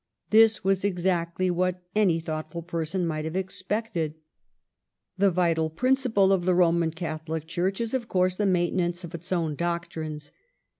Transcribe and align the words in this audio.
This 0.31 0.63
was 0.63 0.83
exactly 0.83 1.51
what 1.51 1.83
any 1.95 2.19
thought 2.19 2.51
ful 2.51 2.63
person 2.63 3.05
might 3.05 3.23
have 3.23 3.35
expected. 3.35 4.15
The 5.19 5.29
vital 5.29 5.69
prin 5.69 5.93
ciple 5.93 6.31
of 6.31 6.45
the 6.45 6.55
Roman 6.55 6.89
Catholic 6.89 7.45
Church 7.45 7.79
is, 7.79 7.93
of 7.93 8.07
course, 8.07 8.35
the 8.35 8.47
maintenance 8.47 9.03
of 9.03 9.13
its 9.13 9.31
own 9.31 9.53
doctrines. 9.53 10.31